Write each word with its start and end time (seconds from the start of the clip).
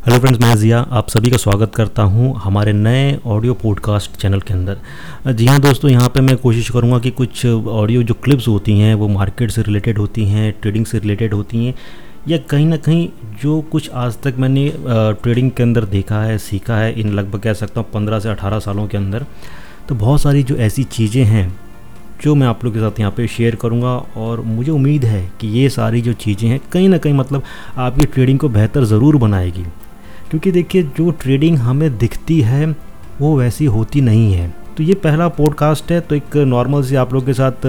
Hello 0.00 0.18
friends, 0.18 0.40
मैं 0.40 0.54
जिया 0.56 0.78
आप 0.90 1.08
सभी 1.08 1.30
का 1.30 1.36
स्वागत 1.36 1.74
करता 1.74 2.02
हूँ 2.02 2.32
हमारे 2.40 2.72
नए 2.72 3.18
ऑडियो 3.26 3.54
पॉडकास्ट 3.54 4.16
चैनल 4.20 4.40
के 4.40 4.54
अंदर। 4.54 5.32
जी 5.32 5.46
हाँ 5.46 5.58
दोस्तों, 5.60 5.90
यहाँ 5.90 6.08
पे 6.08 6.20
मैं 6.20 6.36
कोशिश 6.36 6.70
करूँगा 6.70 6.98
कि 6.98 7.10
कुछ 7.10 7.44
ऑडियो 7.46 8.02
जो 8.02 8.14
क्लिप्स 8.14 8.46
होती 8.48 8.78
हैं, 8.78 8.94
वो 8.94 9.08
मार्केट 9.08 9.50
से 9.50 9.62
रिलेटेड 9.62 9.98
होती 9.98 10.24
हैं, 10.24 10.52
ट्रेडिंग 10.62 10.86
से 10.86 10.98
रिलेटेड 10.98 11.34
होती 11.34 11.64
हैं, 11.66 11.74
या 12.28 12.38
कहीं 12.50 12.66
ना 12.66 12.76
कहीं 12.76 13.08
जो 13.42 13.60
कुछ 13.62 13.90
आज 13.92 14.16
तक 14.22 14.36
मैंने 14.38 14.68
ट्रेडिंग 14.78 15.50
के 15.50 15.62
अंदर 15.62 15.84
देखा 15.86 16.22
है, 16.22 16.38
सीखा 16.38 16.76
है, 16.76 16.92
इन 17.00 17.12
लगभग 17.12 17.40
कह 17.40 17.52
सकता 17.52 17.80
हूँ 17.80 17.90
पंद्रह 17.90 18.20
से 18.20 18.28
अठारह 18.28 18.58
सालों 18.58 18.86
के 18.86 18.96
अंदर 18.96 19.26
तो 19.88 19.94
बहुत 19.94 20.22
सारी 20.22 20.42
जो 20.42 20.56
ऐसी 20.58 20.84
चीज़ें 20.86 21.24
हैं, 21.24 21.52
जो 22.22 22.34
मैं 22.34 22.46
आप 22.46 22.64
लोग 22.64 22.74
के 22.74 22.80
साथ 22.80 23.00
यहाँ 23.00 23.12
पे 23.12 23.26
शेयर 23.28 23.54
करूँगा 23.56 23.94
और 24.16 24.40
मुझे 24.40 24.70
उम्मीद 24.72 25.04
है 25.04 25.22
कि 25.40 25.48
ये 25.50 25.68
सारी 25.70 26.00
जो 26.02 26.12
चीज़ें 26.14 26.48
हैं, 26.48 26.60
कहीं 26.72 26.88
ना 26.88 26.98
कहीं 26.98 27.14
मतलब 27.14 27.42
आपकी 27.78 28.06
ट्रेडिंग 28.06 28.38
को 28.38 28.48
बेहतर 28.48 28.84
ज़रूर 28.84 29.16
बनाएगी। 29.18 29.64
क्योंकि 30.30 30.50
देखिए, 30.52 30.82
जो 30.82 31.10
ट्रेडिंग 31.12 31.58
हमें 31.58 31.96
दिखती 31.98 32.40
है, 32.40 32.66
वो 33.20 33.36
वैसी 33.38 33.64
होती 33.66 34.00
नहीं 34.00 34.32
है। 34.32 34.48
तो 34.76 34.82
ये 34.82 34.94
पहला 34.94 35.26
पॉडकास्ट 35.28 35.90
है 35.92 36.00
तो 36.00 36.14
एक 36.14 36.36
नॉर्मल 36.38 36.82
सी 36.82 36.94
आप 36.96 37.12
लोग 37.14 37.24
के 37.26 37.32
साथ 37.34 37.66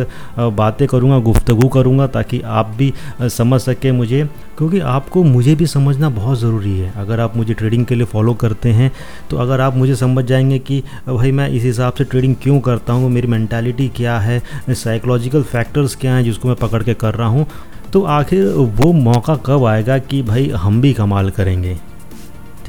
बातें 0.55 0.87
करूँगा, 0.87 1.17
गुफ्तगु 1.19 1.67
करूँगा, 1.67 2.07
ताकि 2.07 2.39
आप 2.41 2.73
भी 2.77 2.93
समझ 3.21 3.59
सकें 3.61 3.91
मुझे। 3.91 4.23
क्योंकि 4.57 4.79
आपको 4.79 5.23
मुझे 5.23 5.55
भी 5.55 5.65
समझना 5.67 6.09
बहुत 6.11 6.39
ज़रूरी 6.39 6.77
है। 6.77 6.91
अगर 6.97 7.19
आप 7.19 7.35
मुझे 7.37 7.53
ट्रेडिंग 7.53 7.85
के 7.85 7.95
लिए 7.95 8.05
फॉलो 8.05 8.33
करते 8.35 8.71
हैं 8.71 8.91
तो 9.29 9.37
अगर 9.37 9.61
आप 9.61 9.75
मुझे 9.75 9.95
समझ 9.95 10.23
जाएँगे 10.25 10.59
कि 10.59 10.81
भाई 11.07 11.31
मैं 11.31 11.49
इस 11.49 11.63
हिसाब 11.63 11.93
से 11.93 12.03
ट्रेडिंग 12.03 12.35
क्यों 12.43 12.59
करता 12.61 12.93
हूँ, 12.93 13.09
मेरी 13.09 13.27
मैंटेलिटी 13.27 13.87
क्या 13.95 14.19
है 14.19 14.41
साइकोलॉजिकल 14.69 15.43
फैक्टर्स 15.43 15.95
क्या 15.95 16.15
हैं 16.15 16.23
जिसको 16.23 16.47
मैं 16.47 16.57
पकड़ 16.57 16.83
के 16.83 16.93
कर 16.95 17.13
रहा 17.13 17.27
हूँ 17.27 17.45
तो 17.93 18.01
आखिर 18.09 18.45
वो 18.75 18.91
मौका 18.93 19.35
कब 19.45 19.65
आएगा 19.65 19.97
कि 19.99 20.21
भाई 20.23 20.49
हम 20.55 20.81
भी 20.81 20.93
कमाल 20.93 21.29
करेंगे? 21.29 21.77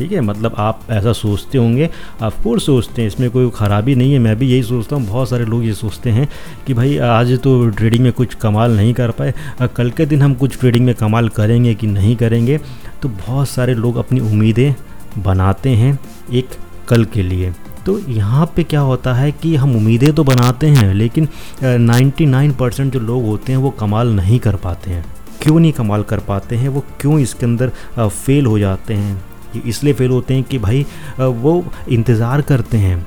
ठीक 0.02 0.12
है 0.12 0.20
मतलब 0.20 0.54
आप 0.58 0.80
ऐसा 0.90 1.12
सोचते 1.12 1.58
होंगे। 1.58 1.88
आप 2.22 2.34
कोर्स 2.44 2.64
सोचते 2.66 3.02
हैं, 3.02 3.08
इसमें 3.08 3.28
कोई 3.30 3.50
ख़राबी 3.50 3.94
नहीं 3.94 4.12
है। 4.12 4.18
मैं 4.18 4.34
भी 4.38 4.48
यही 4.48 4.62
सोचता 4.62 4.96
हूँ, 4.96 5.06
बहुत 5.06 5.28
सारे 5.28 5.44
लोग 5.44 5.64
ये 5.64 5.74
सोचते 5.74 6.10
हैं 6.10 6.28
कि 6.66 6.74
भाई, 6.74 6.96
आज 6.98 7.32
तो 7.42 7.68
ट्रेडिंग 7.68 8.02
में 8.04 8.12
कुछ 8.12 8.34
कमाल 8.34 8.76
नहीं 8.76 8.94
कर 8.94 9.10
पाए। 9.10 9.34
कल 9.76 9.90
के 9.90 10.06
दिन 10.06 10.22
हम 10.22 10.34
कुछ 10.34 10.58
ट्रेडिंग 10.60 10.84
में 10.86 10.94
कमाल 10.94 11.28
करेंगे 11.28 11.74
कि 11.74 11.86
नहीं 11.86 12.16
करेंगे? 12.16 12.58
तो 13.02 13.08
बहुत 13.08 13.48
सारे 13.48 13.74
लोग 13.74 13.96
अपनी 13.96 14.20
उम्मीदें 14.22 14.74
बनाते 15.18 15.70
हैं 15.70 15.98
एक 16.32 16.58
कल 16.88 17.04
के 17.04 17.22
लिए। 17.22 17.52
तो 17.86 17.98
यहाँ 18.10 18.52
पे 18.56 18.64
क्या 18.64 18.80
होता 18.82 19.14
है 19.14 19.32
कि 19.32 19.56
हम 19.56 19.76
उम्मीदें 19.76 20.12
तो 20.12 20.24
बनाते 20.24 20.66
हैं, 20.68 20.92
लेकिन 20.94 21.28
99 21.64 22.52
परसेंट 22.52 22.92
जो 22.92 23.00
लोग 23.00 23.26
होते 23.26 23.52
हैं 23.52 23.58
वो 23.58 23.70
कमाल 23.70 24.14
नहीं 24.14 24.38
कर 24.40 24.56
पाते 24.58 24.90
हैं। 24.90 25.04
क्यों 25.42 25.58
नहीं 25.60 25.72
कमाल 25.72 26.02
कर 26.02 26.18
पाते 26.20 26.56
हैं? 26.56 26.68
वो 26.68 26.84
क्यों 27.00 27.18
इसके 27.20 27.46
अंदर 27.46 27.72
फेल 27.98 28.46
हो 28.46 28.58
जाते 28.58 28.94
हैं? 28.94 29.20
ये 29.54 29.62
इसलिए 29.66 29.94
फेल 29.94 30.10
होते 30.10 30.34
हैं 30.34 30.44
कि 30.44 30.58
भाई 30.58 30.84
वो 31.18 31.64
इंतज़ार 31.88 32.42
करते 32.42 32.78
हैं। 32.78 33.06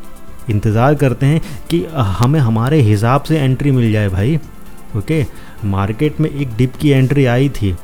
इंतज़ार 0.50 0.96
करते 0.96 1.26
हैं 1.26 1.42
कि 1.70 1.84
हमें 2.20 2.40
हमारे 2.40 2.82
हिसाब 2.82 3.24
से 3.24 3.40
एंट्री 3.40 3.72
मिल 3.72 3.92
जाए 3.92 4.10
भाई 4.10 4.40
ओके 4.98 5.26
मार्केट 5.68 6.20
में 6.20 6.30
एक 6.30 6.56
डिप 6.58 6.76
की 6.76 6.90
एंट्री 6.90 7.26
आई 7.28 7.50
थी, 7.52 7.76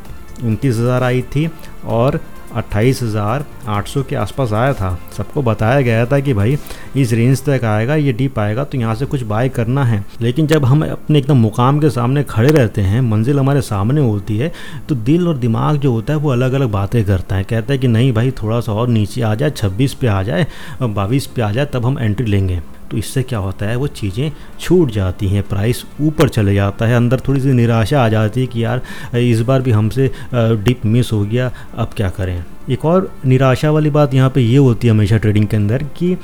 उनतीस 0.43 0.77
हज़ार 0.77 1.03
आई 1.03 1.21
थी 1.35 1.49
और 1.85 2.19
अट्ठाईस 2.53 3.01
हज़ार 3.03 3.45
आठ 3.67 3.87
सौ 3.87 4.03
के 4.03 4.15
आसपास 4.15 4.53
आया 4.53 4.73
था। 4.73 4.97
सबको 5.17 5.41
बताया 5.41 5.81
गया 5.81 6.05
था 6.05 6.19
कि 6.19 6.33
भाई, 6.33 6.57
इस 6.95 7.13
रेंज 7.13 7.43
तक 7.43 7.63
आएगा, 7.65 7.95
ये 7.95 8.13
डीप 8.13 8.39
आएगा 8.39 8.63
तो 8.63 8.77
यहाँ 8.77 8.95
से 8.95 9.05
कुछ 9.05 9.23
बाय 9.23 9.49
करना 9.49 9.83
है। 9.85 10.03
लेकिन 10.21 10.47
जब 10.47 10.65
हम 10.65 10.83
अपने 10.83 11.19
एकदम 11.19 11.37
मुकाम 11.37 11.79
के 11.79 11.89
सामने 11.89 12.23
खड़े 12.25 12.49
रहते 12.49 12.81
हैं, 12.81 13.01
मंजिल 13.01 13.39
हमारे 13.39 13.61
सामने 13.63 14.01
होती 14.01 14.37
है 14.37 14.51
तो 14.89 14.95
दिल 14.95 15.27
और 15.27 15.37
दिमाग 15.37 15.77
जो 15.77 15.91
होता 15.91 16.13
है, 16.13 16.19
वो 16.19 16.31
अलग 16.31 16.53
अलग 16.53 16.71
बातें 16.71 17.03
करता 17.05 17.35
है। 17.35 17.43
कहता 17.43 17.73
है 17.73 17.79
कि 17.79 17.87
नहीं 17.87 18.11
भाई, 18.13 18.31
थोड़ा 18.33 18.59
सा 18.59 18.73
और 18.73 18.87
नीचे 18.89 19.21
आ 19.21 19.33
जाए, 19.35 19.51
छब्बीस 19.51 19.93
पे 19.93 20.07
आ 20.07 20.21
जाए, 20.23 20.47
बाईस 20.83 21.25
पे 21.27 21.41
आ 21.41 21.51
जाए, 21.51 21.65
तब 21.65 21.85
हम 21.85 21.99
एंट्री 21.99 22.25
लेंगे। 22.25 22.61
तो 22.91 22.97
इससे 22.97 23.23
क्या 23.23 23.39
होता 23.39 23.65
है, 23.65 23.75
वो 23.75 23.87
चीज़ें 23.87 24.31
छूट 24.59 24.91
जाती 24.91 25.27
हैं 25.27 25.43
प्राइस 25.49 25.83
ऊपर 26.01 26.29
चले 26.29 26.53
जाता 26.55 26.85
है, 26.85 26.95
अंदर 26.95 27.19
थोड़ी 27.27 27.41
सी 27.41 27.53
निराशा 27.53 28.03
आ 28.03 28.07
जाती 28.09 28.41
है 28.41 28.47
कि 28.47 28.63
यार, 28.63 28.81
इस 29.15 29.41
बार 29.41 29.61
भी 29.61 29.71
हमसे 29.71 30.11
डिप 30.33 30.85
मिस 30.85 31.11
हो 31.13 31.23
गया, 31.23 31.51
अब 31.75 31.93
क्या 31.97 32.09
करें? 32.09 32.43
एक 32.69 32.85
और 32.85 33.11
निराशा 33.25 33.71
वाली 33.71 33.89
बात 33.89 34.13
यहाँ 34.13 34.29
पे 34.29 34.41
ये 34.41 34.57
होती 34.57 34.87
है 34.87 34.93
हमेशा 34.93 35.17
ट्रेडिंग 35.17 35.47
के 35.47 35.57
अंदर 35.57 35.83
कि 35.97 36.15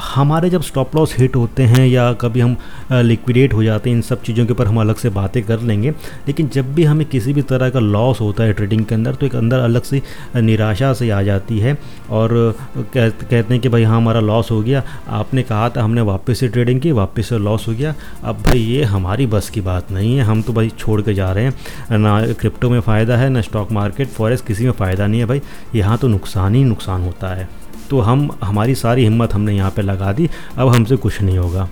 हमारे 0.00 0.48
जब 0.50 0.62
स्टॉप 0.62 0.94
लॉस 0.96 1.14
हिट 1.18 1.36
होते 1.36 1.62
हैं 1.62 1.86
या 1.86 2.12
कभी 2.12 2.40
हम 2.40 2.56
लिक्विडेट 2.92 3.54
हो 3.54 3.62
जाते 3.64 3.90
हैं 3.90 3.96
इन 3.96 4.02
सब 4.02 4.22
चीज़ों 4.22 4.46
के 4.46 4.52
ऊपर 4.52 4.66
हम 4.66 4.80
अलग 4.80 4.96
से 4.96 5.08
बातें 5.10 5.42
कर 5.42 5.60
लेंगे। 5.60 5.90
लेकिन 6.26 6.48
जब 6.48 6.72
भी 6.74 6.84
हमें 6.84 7.04
किसी 7.06 7.32
भी 7.32 7.42
तरह 7.42 7.70
का 7.70 7.80
लॉस 7.80 8.20
होता 8.20 8.44
है 8.44 8.52
ट्रेडिंग 8.52 8.84
के 8.84 8.94
अंदर 8.94 9.14
तो 9.14 9.26
एक 9.26 9.34
अंदर 9.36 9.58
अलग 9.58 9.82
से 9.82 10.02
निराशा 10.36 10.92
से 10.92 11.10
आ 11.10 11.22
जाती 11.22 11.58
है। 11.58 11.76
और 12.10 12.28
कह, 12.76 13.08
कहते 13.08 13.54
हैं 13.54 13.60
कि 13.60 13.68
भाई 13.68 13.82
हाँ 13.82 13.96
हमारा 13.96 14.20
लॉस 14.20 14.50
हो 14.50 14.60
गया। 14.62 14.82
आपने 15.10 15.42
कहा 15.42 15.68
था 15.68 15.82
हमने 15.82 16.00
वापस 16.02 16.40
से 16.40 16.48
ट्रेडिंग 16.48 16.80
की 16.80 16.92
वापस 16.92 17.28
से 17.28 17.38
लॉस 17.38 17.68
हो 17.68 17.72
गया। 17.72 17.94
अब 18.24 18.42
भाई 18.42 18.58
ये 18.58 18.84
हमारी 18.84 19.26
बस 19.26 19.50
की 19.50 19.60
बात 19.60 19.90
नहीं 19.92 20.16
है। 20.16 20.24
हम 20.24 20.42
तो 20.42 20.52
भाई 20.52 20.68
छोड़ 20.78 21.00
के 21.02 21.14
जा 21.14 21.30
रहे 21.32 21.44
हैं। 21.44 21.98
ना 21.98 22.20
क्रिप्टो 22.32 22.70
में 22.70 22.80
फ़ायदा 22.80 23.16
है 23.16 23.28
ना 23.30 23.40
स्टॉक 23.40 23.72
मार्केट 23.72 24.08
फॉरेस्ट 24.08 24.46
किसी 24.46 24.64
में 24.64 24.72
फ़ायदा 24.72 25.06
नहीं 25.06 25.20
है 25.20 25.26
भाई। 25.26 25.40
यहाँ 25.74 25.98
तो 25.98 26.08
नुकसान 26.08 26.54
ही 26.54 26.64
नुकसान 26.64 27.02
होता 27.02 27.34
है। 27.34 27.48
तो 27.90 28.00
हम, 28.00 28.30
हमारी 28.42 28.74
सारी 28.74 29.02
हिम्मत 29.02 29.34
हमने 29.34 29.56
यहाँ 29.56 29.70
पे 29.70 29.82
लगा 29.82 30.12
दी, 30.12 30.28
अब 30.56 30.68
हमसे 30.68 30.96
कुछ 30.96 31.20
नहीं 31.22 31.38
होगा। 31.38 31.68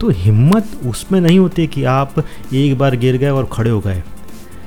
तो 0.00 0.10
हिम्मत 0.10 0.70
उसमें 0.86 1.20
नहीं 1.20 1.38
होती 1.38 1.66
कि 1.66 1.84
आप 1.84 2.14
एक 2.52 2.78
बार 2.78 2.96
गिर 2.96 3.16
गए 3.16 3.30
और 3.30 3.48
खड़े 3.52 3.70
हो 3.70 3.80
गए। 3.80 4.02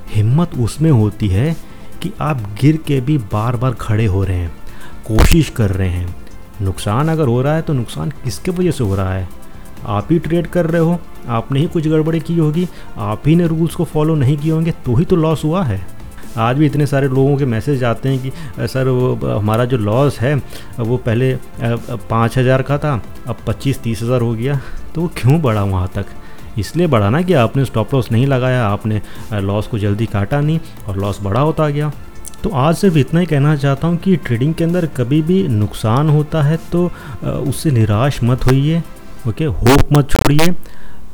हिम्मत 0.09 0.57
उसमें 0.57 0.91
होती 0.91 1.27
है 1.27 1.55
कि 2.01 2.11
आप 2.21 2.41
गिर 2.61 2.77
के 2.77 2.99
भी 3.01 3.17
बार 3.33 3.55
बार 3.55 3.71
खड़े 3.71 4.05
हो 4.05 4.23
रहे 4.23 4.37
हैं, 4.37 4.51
कोशिश 5.07 5.49
कर 5.49 5.71
रहे 5.71 5.89
हैं। 5.89 6.15
नुकसान 6.61 7.09
अगर 7.09 7.27
हो 7.27 7.41
रहा 7.41 7.55
है 7.55 7.61
तो 7.61 7.73
नुकसान 7.73 8.09
किसके 8.23 8.51
वजह 8.51 8.71
से 8.71 8.83
हो 8.83 8.95
रहा 8.95 9.13
है? 9.13 9.27
आप 9.85 10.07
ही 10.11 10.19
ट्रेड 10.19 10.47
कर 10.47 10.65
रहे 10.65 10.81
हो, 10.81 10.99
आपने 11.27 11.59
ही 11.59 11.67
कुछ 11.67 11.87
गड़बड़ी 11.87 12.19
की 12.19 12.37
होगी, 12.37 12.67
आप 12.97 13.27
ही 13.27 13.35
ने 13.35 13.47
रूल्स 13.47 13.75
को 13.75 13.83
फॉलो 13.85 14.15
नहीं 14.15 14.37
किए 14.37 14.51
होंगे 14.51 14.71
तो 14.85 14.95
ही 14.95 15.05
तो 15.05 15.15
लॉस 15.15 15.43
हुआ 15.43 15.63
है। 15.63 15.85
आज 16.37 16.57
भी 16.57 16.65
इतने 16.65 16.85
सारे 16.85 17.07
लोगों 17.07 17.35
के 17.37 17.45
मैसेज 17.45 17.83
आते 17.83 18.09
हैं 18.09 18.19
कि 18.21 18.67
सर, 18.67 18.87
वो 18.87 19.15
हमारा 19.27 19.65
जो 19.65 19.77
लॉस 19.77 20.19
है, 20.19 20.35
वो 20.79 20.97
पहले 20.97 21.35
पाँच 21.61 22.37
हज़ार 22.37 22.61
का 22.61 22.77
था, 22.77 23.01
अब 23.27 23.37
पच्चीस 23.47 23.81
तीस 23.81 24.01
हज़ार 24.03 24.21
हो 24.21 24.33
गया। 24.33 24.59
तो 24.95 25.01
वो 25.01 25.07
क्यों 25.17 25.41
बढ़ा 25.41 25.63
वहाँ 25.63 25.91
तक? 25.95 26.05
इसलिए 26.57 26.87
बढ़ा 26.87 27.09
ना 27.09 27.21
कि 27.21 27.33
आपने 27.35 27.65
स्टॉप 27.65 27.93
लॉस 27.93 28.11
नहीं 28.11 28.27
लगाया, 28.27 28.65
आपने 28.65 29.01
लॉस 29.33 29.67
को 29.67 29.79
जल्दी 29.79 30.05
काटा 30.07 30.39
नहीं 30.41 30.59
और 30.87 30.97
लॉस 30.97 31.21
बड़ा 31.21 31.39
होता 31.39 31.69
गया। 31.69 31.91
तो 32.43 32.49
आज 32.51 32.75
सिर्फ़ 32.75 32.97
इतना 32.97 33.19
ही 33.19 33.25
कहना 33.25 33.55
चाहता 33.55 33.87
हूँ 33.87 33.97
कि 33.97 34.15
ट्रेडिंग 34.17 34.53
के 34.53 34.63
अंदर 34.63 34.85
कभी 34.97 35.21
भी 35.21 35.47
नुकसान 35.47 36.09
होता 36.09 36.41
है 36.43 36.57
तो 36.71 36.85
उससे 37.23 37.71
निराश 37.71 38.19
मत 38.23 38.45
होइए, 38.45 38.81
ओके? 39.27 39.45
होप 39.45 39.93
मत 39.93 40.09
छोड़िए, 40.11 40.53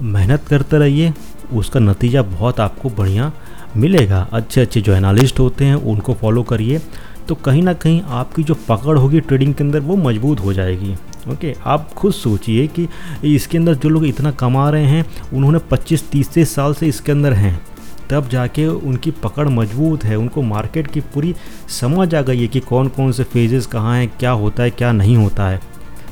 मेहनत 0.03 0.47
करते 0.49 0.77
रहिए, 0.77 1.13
उसका 1.53 1.79
नतीजा 1.79 2.21
बहुत 2.23 2.59
आपको 2.59 2.89
बढ़िया 2.91 3.31
मिलेगा। 3.77 4.27
अच्छे 4.33 4.61
अच्छे 4.61 4.81
जो 4.81 4.93
एनालिस्ट 4.93 5.39
होते 5.39 5.65
हैं, 5.65 5.75
उनको 5.75 6.13
फॉलो 6.13 6.43
करिए। 6.43 6.81
तो 7.27 7.35
कहीं 7.35 7.63
ना 7.63 7.73
कहीं 7.73 8.01
आपकी 8.01 8.43
जो 8.43 8.55
पकड़ 8.69 8.97
होगी 8.97 9.19
ट्रेडिंग 9.19 9.53
के 9.53 9.63
अंदर, 9.63 9.79
वो 9.79 9.95
मज़बूत 9.95 10.39
हो 10.39 10.53
जाएगी। 10.53 10.95
ओके? 11.31 11.55
आप 11.65 11.93
खुद 11.93 12.13
सोचिए 12.13 12.67
कि 12.67 12.87
इसके 13.35 13.57
अंदर 13.57 13.75
जो 13.75 13.89
लोग 13.89 14.05
इतना 14.05 14.31
कमा 14.31 14.69
रहे 14.69 14.85
हैं, 14.85 15.05
उन्होंने 15.33 15.59
25-30 15.59 16.55
साल 16.55 16.73
से 16.73 16.87
इसके 16.87 17.11
अंदर 17.11 17.33
हैं। 17.33 17.61
तब 18.09 18.29
जाके 18.29 18.67
उनकी 18.67 19.11
पकड़ 19.11 19.49
मज़बूत 19.49 20.03
है, 20.03 20.15
उनको 20.15 20.41
मार्केट 20.41 20.87
की 20.87 20.99
पूरी 20.99 21.35
समझ 21.67 22.15
आ 22.15 22.21
गई 22.21 22.41
है 22.41 22.47
कि 22.47 22.59
कौन 22.59 22.87
कौन 22.87 23.11
से 23.11 23.23
फेजेस 23.23 23.65
कहाँ 23.65 23.97
हैं, 23.97 24.11
क्या 24.19 24.31
होता 24.31 24.63
है, 24.63 24.69
क्या 24.69 24.91
नहीं 24.91 25.15
होता 25.17 25.47
है। 25.47 25.61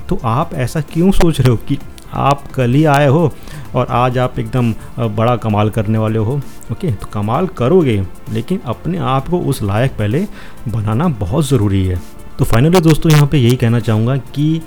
तो 0.10 0.20
आप 0.24 0.54
ऐसा 0.54 0.82
क्यों 0.82 1.12
सोच 1.12 1.40
रहे 1.42 1.50
हो 1.50 1.58
कि 1.58 1.78
आप 2.14 2.48
कल 2.52 2.74
ही 2.74 2.84
आए 2.86 3.08
हो 3.08 3.32
और 3.76 3.88
आज 3.92 4.18
आप 4.18 4.40
एकदम 4.40 4.74
बड़ा 5.16 5.36
कमाल 5.36 5.70
करने 5.70 5.98
वाले 5.98 6.20
हो, 6.20 6.40
ओके? 6.72 6.92
तो 6.92 7.08
कमाल 7.08 7.48
करोगे, 7.48 8.02
लेकिन 8.30 8.60
अपने 8.66 8.98
आप 8.98 9.28
को 9.28 9.40
उस 9.42 9.62
लायक 9.64 9.92
पहले 9.92 10.26
बनाना 10.68 11.08
बहुत 11.20 11.48
ज़रूरी 11.48 11.86
है। 11.86 12.02
तो 12.40 12.46
फाइनली 12.46 12.80
दोस्तों, 12.80 13.12
यहाँ 13.12 13.28
पे 13.28 13.38
यही 13.38 13.56
कहना 13.56 13.80
चाहूँगा 13.80 14.16
कि 14.18 14.62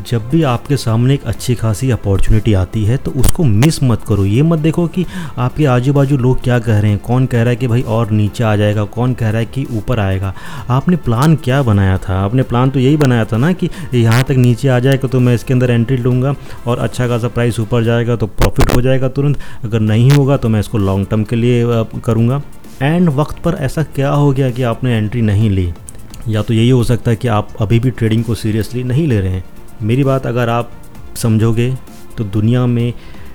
जब 0.00 0.28
भी 0.30 0.42
आपके 0.44 0.76
सामने 0.76 1.14
एक 1.14 1.24
अच्छी 1.26 1.54
खासी 1.54 1.90
अपॉर्चुनिटी 1.90 2.52
आती 2.54 2.84
है 2.84 2.96
तो 2.96 3.10
उसको 3.12 3.44
मिस 3.44 3.82
मत 3.82 4.02
करो। 4.08 4.24
ये 4.24 4.42
मत 4.42 4.58
देखो 4.58 4.86
कि 4.88 5.04
आपके 5.38 5.64
आजू 5.66 5.92
बाजू 5.92 6.16
लोग 6.16 6.42
क्या 6.42 6.58
कह 6.58 6.78
रहे 6.80 6.90
हैं, 6.90 6.98
कौन 7.00 7.26
कह 7.26 7.40
रहा 7.40 7.50
है 7.50 7.56
कि 7.56 7.66
भाई 7.66 7.82
और 7.82 8.10
नीचे 8.10 8.44
आ 8.44 8.54
जाएगा, 8.56 8.84
कौन 8.86 9.14
कह 9.14 9.30
रहा 9.30 9.38
है 9.38 9.46
कि 9.46 9.66
ऊपर 9.72 10.00
आएगा। 10.00 10.34
आपने 10.70 10.96
प्लान 10.98 11.36
क्या 11.36 11.62
बनाया 11.62 11.96
था? 11.98 12.14
आपने 12.16 12.42
प्लान 12.42 12.70
तो 12.70 12.80
यही 12.80 12.96
बनाया 12.96 13.24
था 13.24 13.36
ना 13.36 13.52
कि 13.52 13.70
यहाँ 13.94 14.22
तक 14.22 14.36
नीचे 14.36 14.68
आ 14.68 14.78
जाएगा 14.78 15.08
तो 15.08 15.20
मैं 15.20 15.34
इसके 15.34 15.54
अंदर 15.54 15.70
एंट्री 15.70 15.96
लूँगा 15.96 16.34
और 16.66 16.78
अच्छा 16.78 17.08
खासा 17.08 17.28
प्राइस 17.28 17.60
ऊपर 17.60 17.84
जाएगा 17.84 18.16
तो 18.16 18.26
प्रॉफिट 18.28 18.74
हो 18.74 18.82
जाएगा 18.82 19.08
तुरंत। 19.08 19.38
अगर 19.64 19.80
नहीं 19.80 20.10
होगा 20.10 20.36
तो 20.36 20.48
मैं 20.48 20.60
इसको 20.60 20.78
लॉन्ग 20.78 21.06
टर्म 21.06 21.24
के 21.24 21.36
लिए 21.36 21.64
करूँगा। 22.04 22.42
एंड 22.82 23.08
वक्त 23.10 23.38
पर 23.38 23.54
ऐसा 23.60 23.82
क्या 23.84 24.10
हो 24.10 24.30
गया 24.32 24.50
कि 24.50 24.62
आपने 24.64 24.96
एंट्री 24.96 25.22
नहीं 25.22 25.50
ली? 25.50 25.72
या 26.28 26.42
तो 26.42 26.54
यही 26.54 26.70
हो 26.70 26.84
सकता 26.84 27.10
है 27.10 27.16
कि 27.16 27.28
आप 27.30 27.48
अभी 27.60 27.78
भी 27.80 27.90
ट्रेडिंग 27.90 28.24
को 28.24 28.34
सीरियसली 28.34 28.82
नहीं 28.84 29.06
ले 29.06 29.20
रहे 29.20 29.30
हैं। 29.30 29.44
मेरी 29.82 30.04
बात 30.04 30.26
अगर 30.26 30.48
आप 30.48 30.70
समझोगे 31.16 31.74
तो 32.16 32.24
दुनिया 32.24 32.64
में 32.66 32.92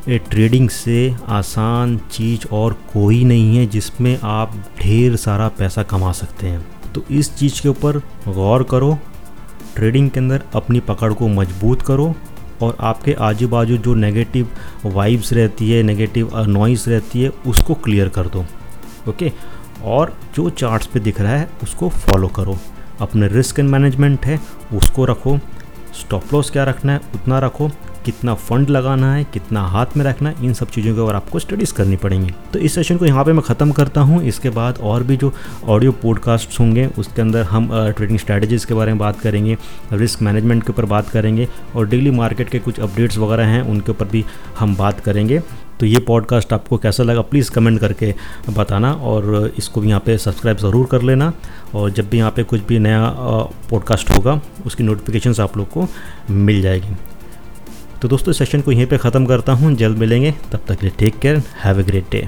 ट्रेडिंग 0.07 0.69
से 0.69 1.13
आसान 1.29 1.97
चीज़ 2.11 2.47
और 2.51 2.73
कोई 2.93 3.23
नहीं 3.23 3.57
है 3.57 3.65
जिसमें 3.65 4.17
आप 4.23 4.53
ढेर 4.79 5.15
सारा 5.15 5.47
पैसा 5.57 5.83
कमा 5.83 6.11
सकते 6.11 6.47
हैं। 6.47 6.93
तो 6.93 7.03
इस 7.11 7.33
चीज़ 7.35 7.61
के 7.61 7.69
ऊपर 7.69 7.97
गौर 8.27 8.63
करो 8.63 8.97
ट्रेडिंग 9.75 10.09
के 10.09 10.19
अंदर 10.19 10.43
अपनी 10.55 10.79
पकड़ 10.79 11.13
को 11.13 11.27
मज़बूत 11.27 11.81
करो 11.81 12.13
और 12.61 12.77
आपके 12.79 13.13
आजू 13.21 13.47
बाजू 13.47 13.77
जो 13.77 13.93
नेगेटिव 13.95 14.49
वाइब्स 14.85 15.31
रहती 15.33 15.71
है 15.71 15.83
नेगेटिव 15.83 16.31
नॉइस 16.47 16.87
रहती 16.87 17.21
है, 17.21 17.29
उसको 17.47 17.73
क्लियर 17.75 18.09
कर 18.09 18.27
दो 18.27 18.45
ओके 19.09 19.31
और 19.83 20.17
जो 20.35 20.49
चार्ट्स 20.49 20.87
पे 20.87 20.99
दिख 20.99 21.21
रहा 21.21 21.35
है, 21.35 21.49
उसको 21.63 21.89
फॉलो 21.89 22.27
करो। 22.27 22.57
अपने 23.01 23.27
रिस्क 23.27 23.59
एंड 23.59 23.69
मैनेजमेंट 23.69 24.25
है, 24.25 24.39
उसको 24.73 25.05
रखो। 25.05 25.37
स्टॉप 25.99 26.33
लॉस 26.33 26.49
क्या 26.49 26.63
रखना 26.63 26.93
है? 26.93 27.01
उतना 27.15 27.39
रखो। 27.39 27.71
कितना 28.05 28.33
फंड 28.33 28.69
लगाना 28.69 29.13
है, 29.13 29.23
कितना 29.23 29.61
हाथ 29.61 29.85
में 29.97 30.03
रखना 30.05 30.29
है, 30.29 30.45
इन 30.45 30.53
सब 30.53 30.69
चीज़ों 30.69 30.93
के 30.95 31.01
ऊपर 31.01 31.15
आपको 31.15 31.39
स्टडीज़ 31.39 31.73
करनी 31.73 31.95
पड़ेंगी। 31.95 32.31
तो 32.53 32.59
इस 32.59 32.75
सेशन 32.75 32.97
को 32.97 33.05
यहाँ 33.05 33.25
पे 33.25 33.33
मैं 33.33 33.41
ख़त्म 33.41 33.71
करता 33.71 34.01
हूँ। 34.01 34.21
इसके 34.23 34.49
बाद 34.49 34.77
और 34.83 35.03
भी 35.03 35.17
जो 35.17 35.31
ऑडियो 35.65 35.91
पॉडकास्ट 35.91 36.59
होंगे, 36.59 36.85
उसके 36.97 37.21
अंदर 37.21 37.43
हम 37.43 37.69
ट्रेडिंग 37.97 38.19
स्ट्रैटेजीज़ 38.19 38.65
के 38.67 38.73
बारे 38.73 38.91
में 38.91 38.99
बात 38.99 39.19
करेंगे 39.19 39.57
रिस्क 39.93 40.21
मैनेजमेंट 40.21 40.63
के 40.63 40.69
ऊपर 40.69 40.85
बात 40.85 41.09
करेंगे 41.09 41.47
और 41.75 41.87
डेली 41.87 42.11
मार्केट 42.11 42.49
के 42.49 42.59
कुछ 42.59 42.79
अपडेट्स 42.79 43.17
वगैरह 43.17 43.45
हैं, 43.45 43.61
उनके 43.61 43.91
ऊपर 43.91 44.05
भी 44.05 44.25
हम 44.59 44.75
बात 44.75 44.99
करेंगे। 44.99 45.41
तो 45.81 45.85
ये 45.85 45.99
पॉडकास्ट 45.99 46.51
आपको 46.53 46.77
कैसा 46.77 47.03
लगा 47.03 47.21
प्लीज़ 47.21 47.49
कमेंट 47.51 47.79
करके 47.79 48.13
बताना 48.49 48.91
और 48.93 49.53
इसको 49.57 49.81
भी 49.81 49.87
यहाँ 49.89 50.01
पे 50.05 50.17
सब्सक्राइब 50.17 50.57
ज़रूर 50.57 50.85
कर 50.85 51.01
लेना 51.01 51.31
और 51.75 51.89
जब 51.89 52.09
भी 52.09 52.17
यहाँ 52.17 52.31
पे 52.31 52.43
कुछ 52.43 52.61
भी 52.61 52.79
नया 52.79 53.09
पॉडकास्ट 53.69 54.09
होगा, 54.09 54.39
उसकी 54.65 54.83
नोटिफिकेशन 54.83 55.41
आप 55.41 55.57
लोग 55.57 55.69
को 55.69 55.87
मिल 56.29 56.61
जाएगी। 56.61 56.95
तो 58.01 58.07
दोस्तों 58.07 58.33
सेशन 58.33 58.61
को 58.61 58.71
यहीं 58.71 58.85
पे 58.85 58.97
ख़त्म 58.97 59.25
करता 59.25 59.53
हूँ। 59.53 59.73
जल्द 59.75 59.97
मिलेंगे। 59.97 60.31
तब 60.51 60.59
तक 60.67 60.75
के 60.75 60.85
लिए 60.85 60.95
take 60.99 61.19
care 61.19 61.41
have 61.63 61.79
a 61.79 61.83
great 61.83 62.11
day 62.11 62.27